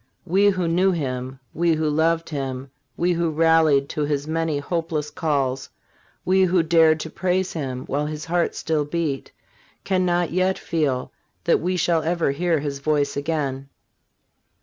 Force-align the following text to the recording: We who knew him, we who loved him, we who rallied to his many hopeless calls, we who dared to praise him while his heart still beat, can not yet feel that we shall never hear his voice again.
We 0.25 0.49
who 0.49 0.67
knew 0.67 0.91
him, 0.91 1.39
we 1.53 1.73
who 1.75 1.87
loved 1.87 2.29
him, 2.31 2.71
we 2.97 3.13
who 3.13 3.29
rallied 3.29 3.87
to 3.89 4.01
his 4.03 4.27
many 4.27 4.57
hopeless 4.57 5.11
calls, 5.11 5.69
we 6.25 6.41
who 6.41 6.63
dared 6.63 6.99
to 7.01 7.11
praise 7.11 7.53
him 7.53 7.85
while 7.85 8.07
his 8.07 8.25
heart 8.25 8.55
still 8.55 8.83
beat, 8.83 9.31
can 9.83 10.03
not 10.03 10.31
yet 10.31 10.57
feel 10.57 11.11
that 11.43 11.59
we 11.61 11.77
shall 11.77 12.01
never 12.01 12.31
hear 12.31 12.61
his 12.61 12.79
voice 12.79 13.15
again. 13.15 13.69